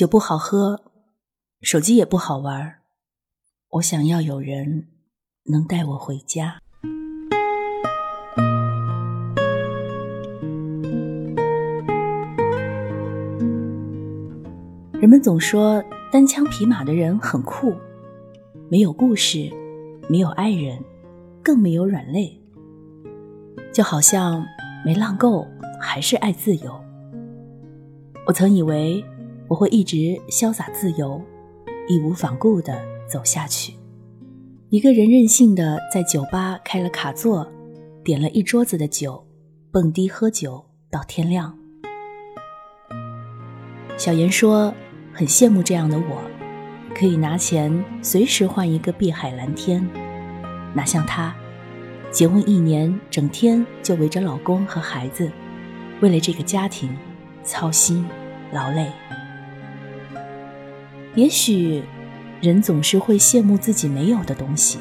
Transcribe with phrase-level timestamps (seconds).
[0.00, 0.80] 酒不好喝，
[1.60, 2.76] 手机也不好玩，
[3.72, 4.86] 我想要有人
[5.52, 6.58] 能带我回家。
[14.94, 17.74] 人们总说单枪匹马的人很酷，
[18.70, 19.50] 没有故事，
[20.08, 20.82] 没有爱人，
[21.44, 22.40] 更没有软肋，
[23.70, 24.42] 就好像
[24.82, 25.46] 没浪够，
[25.78, 26.80] 还是爱自由。
[28.26, 29.04] 我曾以为
[29.50, 29.96] 我会一直
[30.30, 31.20] 潇洒自由，
[31.88, 33.74] 义无反顾地走下去。
[34.68, 37.50] 一个人任性的在酒吧开了卡座，
[38.04, 39.26] 点了一桌子的酒，
[39.72, 41.58] 蹦迪喝酒到天亮。
[43.96, 44.72] 小严说。
[45.12, 46.22] 很羡慕这样的我，
[46.94, 49.84] 可以拿钱随时换一个碧海蓝天。
[50.72, 51.34] 哪像他，
[52.12, 55.30] 结婚一年，整天就围着老公和孩子，
[56.00, 56.96] 为了这个家庭
[57.42, 58.06] 操心
[58.52, 58.86] 劳累。
[61.16, 61.82] 也许，
[62.40, 64.78] 人总是会羡慕自己没有的东西。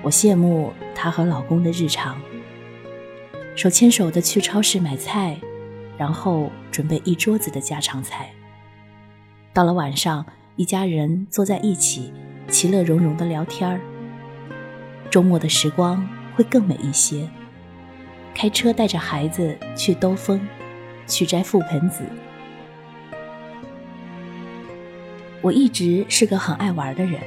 [0.00, 2.20] 我羡慕她和老公的日常，
[3.56, 5.36] 手牵手的去超市买菜，
[5.96, 8.30] 然后准备一桌子的家常菜。
[9.52, 12.12] 到了晚上，一家人坐在一起，
[12.46, 13.80] 其乐融融的聊天儿。
[15.10, 17.28] 周末的时光会更美一些。
[18.34, 20.40] 开车带着孩子去兜风，
[21.08, 22.04] 去摘覆盆子。
[25.40, 27.20] 我一直是个很爱玩的人，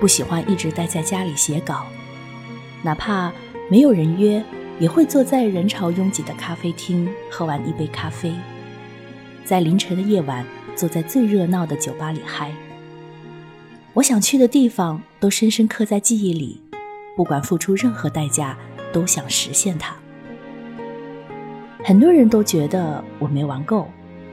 [0.00, 1.86] 不喜欢一直待在家里写稿，
[2.82, 3.32] 哪怕
[3.70, 4.42] 没有人约，
[4.78, 8.32] 也会坐在人潮拥挤的咖啡厅，喝完一杯咖啡，
[9.44, 10.44] 在凌晨的夜晚。
[10.76, 12.50] 坐在最热闹的酒吧里嗨，
[13.92, 16.60] 我想去的地方都深深刻在记忆里，
[17.16, 18.58] 不管付出任何代价，
[18.92, 19.94] 都想实现它。
[21.84, 23.88] 很多人都觉得我没玩够，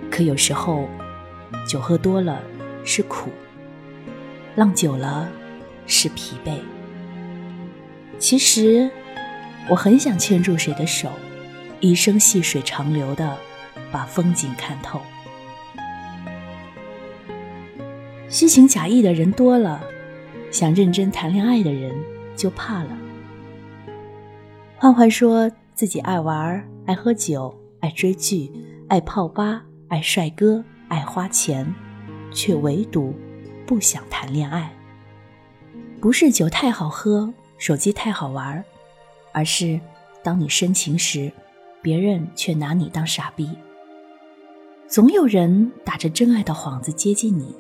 [0.09, 0.89] 可有时候，
[1.67, 2.41] 酒喝多了
[2.83, 3.29] 是苦，
[4.55, 5.29] 浪久了
[5.87, 6.57] 是疲惫。
[8.17, 8.89] 其实，
[9.69, 11.09] 我很想牵住谁的手，
[11.79, 13.37] 一生细水长流的
[13.91, 14.99] 把风景看透。
[18.29, 19.83] 虚情假意的人多了，
[20.51, 21.93] 想认真谈恋爱的人
[22.35, 22.97] 就怕了。
[24.77, 28.51] 欢欢说自己爱玩、爱喝酒、爱追剧、
[28.87, 31.73] 爱泡吧、爱帅哥、爱花钱，
[32.31, 33.13] 却唯独
[33.65, 34.71] 不想谈恋爱。
[35.99, 38.63] 不是酒太好喝，手机太好玩，
[39.31, 39.79] 而是
[40.23, 41.31] 当你深情时，
[41.81, 43.49] 别人却拿你当傻逼。
[44.87, 47.55] 总有人打着真爱的幌子接近你。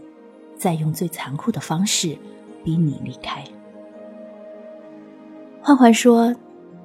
[0.57, 2.15] 再用最残酷的方式
[2.63, 3.43] 逼你离开。
[5.59, 6.35] 焕焕说，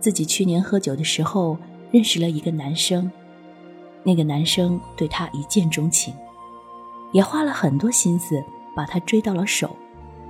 [0.00, 1.58] 自己去年喝酒的时候
[1.90, 3.12] 认识了一个男生，
[4.02, 6.14] 那个男生对他一见钟情，
[7.16, 8.44] 也花了很多心思
[8.74, 9.74] 把他追到了手，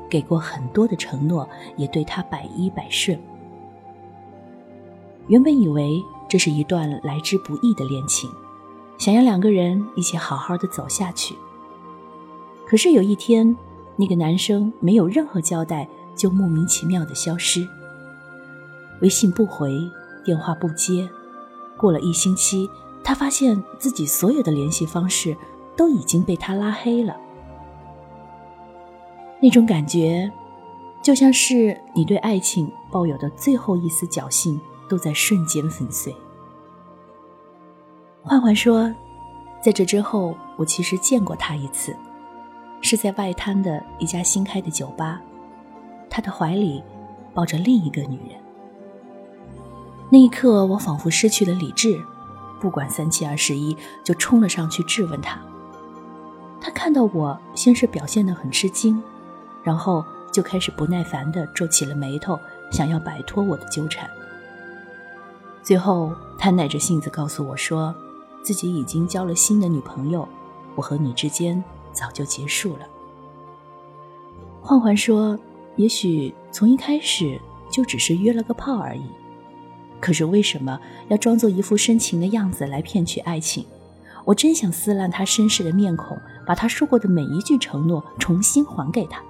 [0.09, 3.21] 给过很多的承诺，也对他百依百顺。
[5.27, 8.31] 原本以为这是一段来之不易的恋情，
[8.99, 11.35] 想要两个人一起好好的走下去。
[12.69, 13.57] 可是有一天，
[13.97, 17.67] 那个男生没有任何交代，就莫名其妙的消失。
[19.01, 19.73] 微信不回，
[20.25, 21.11] 电话不接。
[21.77, 22.71] 过了一星期，
[23.03, 25.37] 他发现自己所有的联系方式
[25.77, 27.17] 都已经被他拉黑了。
[29.41, 30.31] 那种感觉，
[31.03, 36.15] 就像是你对爱情抱有的最后一丝侥幸，都在瞬间粉碎。
[38.23, 38.93] 焕焕说，
[39.61, 41.95] 在这之后，我其实见过他一次。
[42.83, 45.21] 是在外滩的一家新开的酒吧，
[46.09, 46.83] 他的怀里
[47.35, 48.39] 抱着另一个女人。
[50.09, 52.01] 那一刻，我仿佛失去了理智，
[52.61, 55.41] 不管三七二十一，就冲了上去质问他。
[56.61, 59.03] 他看到我，先是表现得很吃惊，
[59.63, 62.39] 然后就开始不耐烦地皱起了眉头，
[62.71, 64.09] 想要摆脱我的纠缠。
[65.63, 67.95] 最后，他耐着性子告诉我说，
[68.43, 70.29] 自己已经交了新的女朋友，
[70.75, 71.63] 我和你之间。
[71.97, 72.81] 早就结束了。
[74.61, 75.39] 焕焕说
[75.77, 79.07] ：“也许从一开始就只是约了个炮而已，
[79.99, 83.65] 可是为什么要装作一副深情的样子来骗取爱情？
[84.27, 89.21] 我真想撕烂他绅士的面孔，把他说过的每一句承诺重新还给他。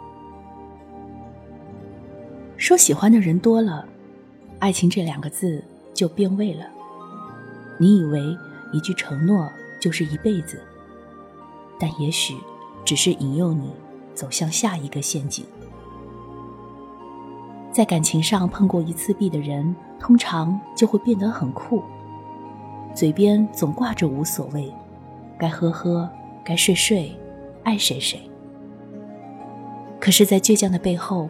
[2.56, 3.84] 说喜欢的人多了，
[4.60, 6.66] 爱情这两个字就变味了。
[7.78, 8.36] 你以为
[8.72, 10.60] 一句承诺就是一辈子，
[11.80, 12.36] 但也许……”
[12.86, 13.72] 只是引诱你
[14.14, 15.44] 走向下一个陷阱。
[17.72, 21.82] 在感情上碰过一次壁的人，通常就会变得很酷，
[22.94, 24.72] 嘴边总挂着无所谓，
[25.36, 26.08] 该喝喝，
[26.46, 27.12] 该睡睡，
[27.64, 28.20] 爱谁谁。
[29.98, 31.28] 可是，在倔强的背后，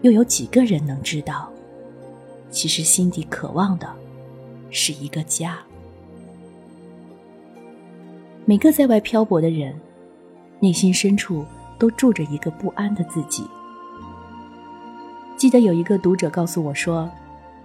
[0.00, 1.52] 又有几个人能知道，
[2.50, 3.86] 其实心底渴望的
[4.70, 5.58] 是一个家。
[8.46, 9.78] 每个在外漂泊的人，
[10.60, 11.44] 内心深处
[11.78, 13.46] 都住着一个不安的自己。
[15.36, 17.06] 记得有一个读者告诉我说，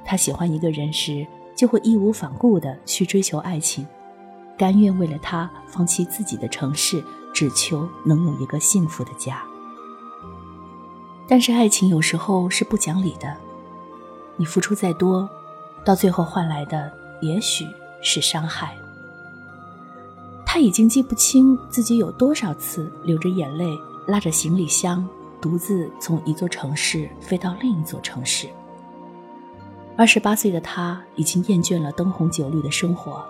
[0.03, 1.25] 他喜欢一个人时，
[1.55, 3.87] 就会义无反顾的去追求爱情，
[4.57, 7.03] 甘愿为了他放弃自己的城市，
[7.33, 9.43] 只求能有一个幸福的家。
[11.27, 13.35] 但是爱情有时候是不讲理的，
[14.35, 15.27] 你付出再多，
[15.85, 16.91] 到最后换来的
[17.21, 17.65] 也许
[18.01, 18.75] 是伤害。
[20.45, 23.65] 他已经记不清自己有多少次流着眼泪，
[24.05, 25.07] 拉着行李箱，
[25.41, 28.47] 独自从一座城市飞到另一座城市。
[29.97, 33.25] 二十八岁的他已经厌倦了灯红酒绿的生活，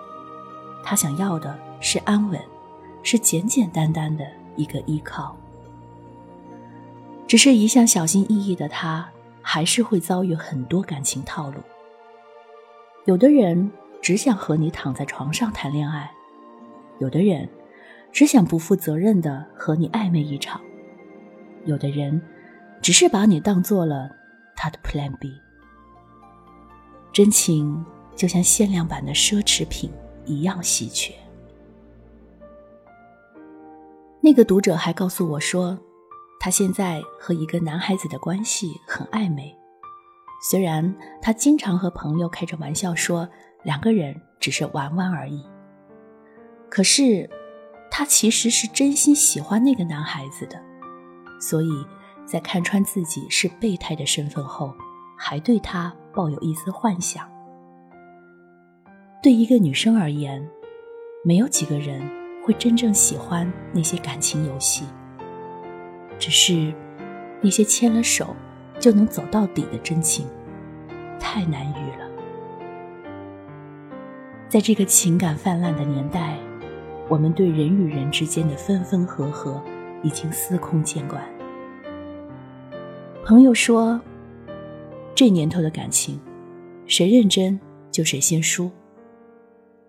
[0.84, 2.38] 他想要的是安稳，
[3.02, 5.34] 是简简单单的一个依靠。
[7.26, 9.08] 只是一向小心翼翼的他，
[9.40, 11.56] 还是会遭遇很多感情套路。
[13.06, 13.70] 有的人
[14.00, 16.10] 只想和你躺在床上谈恋爱。
[17.00, 17.48] 有的人
[18.12, 20.60] 只想不负责任的和你暧昧一场，
[21.64, 22.20] 有的人
[22.80, 24.08] 只是把你当做了
[24.54, 25.32] 他的 Plan B。
[27.12, 27.84] 真情
[28.14, 29.90] 就像限量版的奢侈品
[30.24, 31.14] 一样稀缺。
[34.20, 35.78] 那个读者还告诉我说，
[36.40, 39.54] 他现在和一个男孩子的关系很暧昧，
[40.48, 43.28] 虽然他经常和朋友开着玩笑说
[43.62, 45.44] 两个人只是玩玩而已。
[46.70, 47.28] 可是，
[47.90, 50.60] 他其实是真心喜欢那个男孩子的，
[51.38, 51.86] 所以
[52.24, 54.74] 在看穿自己是备胎的身份后，
[55.18, 57.33] 还对他抱有一丝幻想。
[59.24, 60.46] 对一个女生而言，
[61.22, 61.98] 没有几个人
[62.42, 64.84] 会真正喜欢那些感情游戏，
[66.18, 66.70] 只是
[67.40, 68.36] 那些牵了手
[68.78, 70.26] 就能走到底的真情，
[71.18, 72.06] 太难遇了。
[74.46, 76.36] 在这个情感泛滥的年代。
[77.06, 79.62] 我们对人与人之间的分分合合
[80.02, 81.22] 已经司空见惯。
[83.26, 84.00] 朋友说
[85.14, 86.18] ：“这年头的感情，
[86.86, 87.60] 谁认真
[87.90, 88.70] 就谁先输。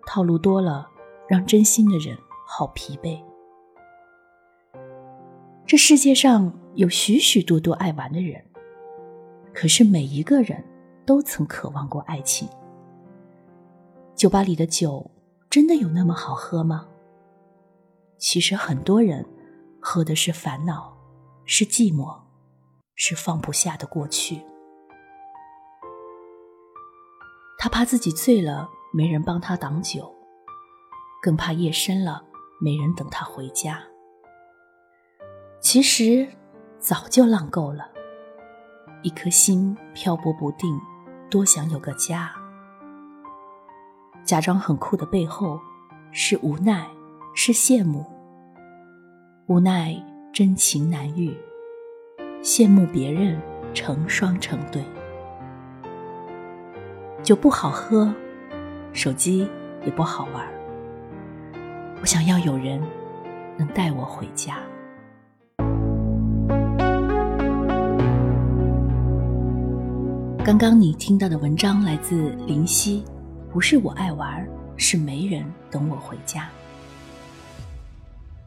[0.06, 0.90] 套路多了，
[1.28, 2.18] 让真心的人
[2.48, 3.22] 好疲惫。
[5.66, 8.44] 这世界上有许许多多爱玩的人，
[9.54, 10.64] 可是每一个人
[11.06, 12.48] 都曾渴望过爱情。
[14.16, 15.12] 酒吧里的酒，
[15.50, 16.88] 真的有那么好喝吗？”
[18.18, 19.26] 其实很多人
[19.82, 20.96] 喝的是烦恼，
[21.44, 22.22] 是寂寞，
[22.96, 24.42] 是放不下的过去。
[27.58, 30.10] 他怕自己醉了没人帮他挡酒，
[31.22, 32.24] 更怕夜深了
[32.62, 33.84] 没人等他回家。
[35.60, 36.26] 其实
[36.80, 37.90] 早就浪够了，
[39.02, 40.80] 一颗心漂泊不定，
[41.30, 42.32] 多想有个家。
[44.24, 45.60] 假装很酷的背后，
[46.12, 46.88] 是无奈。
[47.38, 48.06] 是羡慕，
[49.48, 49.94] 无奈
[50.32, 51.38] 真情难遇，
[52.42, 53.38] 羡慕别人
[53.74, 54.82] 成双成对，
[57.22, 58.16] 酒不好喝，
[58.96, 59.46] 手机
[59.86, 60.48] 也不好玩。
[62.00, 62.82] 我想要有人
[63.58, 64.58] 能带我回家。
[70.46, 73.04] 刚刚你听到的文章来自林夕，
[73.52, 74.48] 不是我爱玩，
[74.78, 76.48] 是没人等我回家。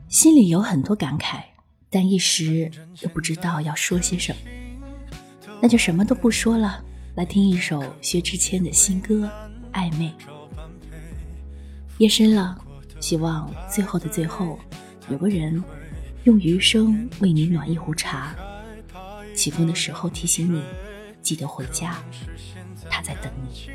[0.09, 1.43] 心里有很多感慨，
[1.91, 2.71] 但一时
[3.03, 4.39] 又不知道要说些什么，
[5.61, 6.83] 那就什么都不说了，
[7.17, 9.29] 来听一首薛之谦的新歌
[9.79, 10.07] 《暧昧》。
[11.99, 12.57] 夜深了，
[13.01, 14.59] 希望最后的最后，
[15.11, 15.63] 有个人
[16.25, 18.35] 用余生为你暖一壶茶，
[19.35, 20.63] 起风的时候提醒你
[21.23, 21.99] 记得回家，
[22.89, 23.69] 他在等你。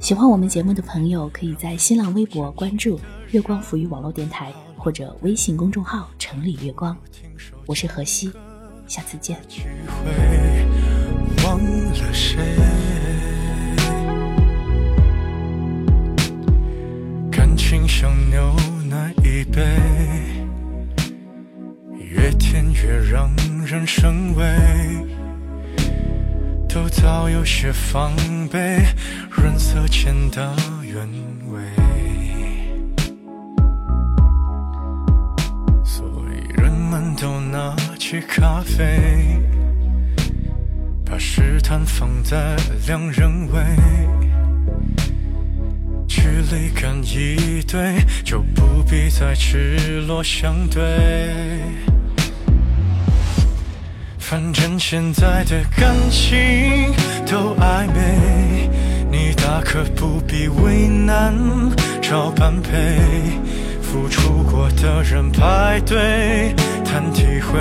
[0.00, 2.98] 喜欢我们节目的朋友，可以在新浪微博关注
[3.32, 4.52] “月光浮语网络电台”。
[4.76, 6.94] 或者微信公众号“城里月光”，
[7.64, 8.30] 我是何西，
[8.86, 9.40] 下次见。
[17.54, 18.52] 感情像牛
[18.90, 19.62] 奶一杯，
[21.96, 23.30] 越甜越让
[23.64, 24.44] 人生畏，
[26.68, 28.12] 都早有些防
[28.50, 28.84] 备，
[29.30, 31.08] 润色前的原
[31.52, 31.62] 味。
[35.84, 39.38] 所以人们都拿起咖啡，
[41.06, 42.56] 把试探放在
[42.88, 43.62] 两人位，
[46.24, 50.80] 距离感一对，就不必再赤裸相对。
[54.18, 56.94] 反正现在的感情
[57.26, 58.70] 都暧昧，
[59.12, 61.34] 你大可不必为难
[62.00, 62.70] 找般配。
[63.82, 66.54] 付出过的人排队
[66.86, 67.60] 谈体会，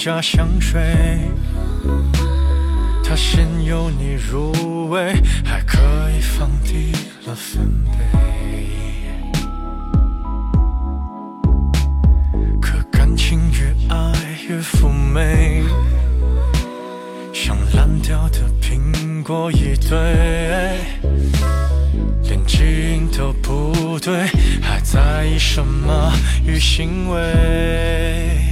[0.00, 0.80] 廉价香水。
[3.04, 5.12] 它先由你入味，
[5.44, 5.78] 还可
[6.16, 6.92] 以放低
[7.26, 7.98] 了分贝。
[12.62, 14.14] 可感情越爱
[14.48, 15.64] 越妩媚，
[17.34, 19.98] 像烂掉的苹果一堆。
[22.22, 24.28] 连基因都不对，
[24.62, 26.10] 还在意什么
[26.46, 28.49] 与行为？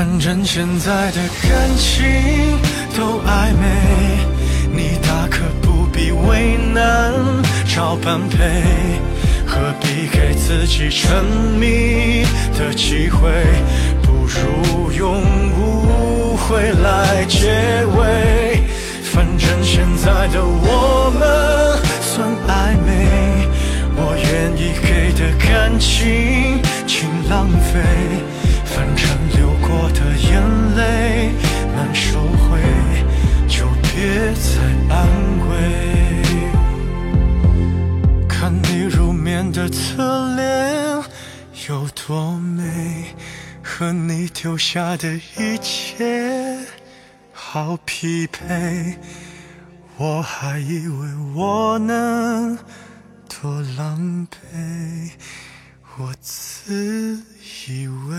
[0.00, 2.02] 反正现在的感情
[2.96, 3.66] 都暧昧，
[4.72, 7.12] 你大可不必为难
[7.66, 8.38] 找般配，
[9.46, 11.22] 何必给自己沉
[11.60, 12.24] 迷
[12.58, 13.30] 的机会？
[14.00, 15.20] 不如用
[15.58, 18.62] 误会来结尾。
[19.02, 23.46] 反正现在的我们算暧昧，
[23.96, 27.82] 我愿意给的感情请浪费。
[28.64, 29.06] 反正
[34.40, 34.48] 在
[34.88, 34.98] 安
[35.48, 35.52] 慰。
[38.26, 41.04] 看你入眠的侧脸
[41.68, 43.14] 有多美，
[43.62, 46.58] 和你丢下的一切。
[47.32, 48.96] 好匹配，
[49.98, 52.56] 我还以为我能
[53.28, 55.10] 多狼狈，
[55.98, 57.22] 我自
[57.68, 58.16] 以为。